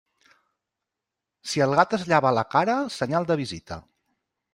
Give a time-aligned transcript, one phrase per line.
[1.51, 3.79] Si el gat es llava la cara, senyal de visita.